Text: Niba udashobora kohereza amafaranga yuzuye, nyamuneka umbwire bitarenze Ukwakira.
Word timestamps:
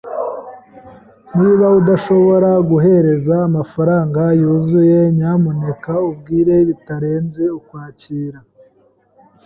Niba 1.37 1.65
udashobora 1.79 2.49
kohereza 2.67 3.33
amafaranga 3.47 4.21
yuzuye, 4.41 4.99
nyamuneka 5.17 5.91
umbwire 6.07 6.55
bitarenze 6.69 7.43
Ukwakira. 7.59 8.39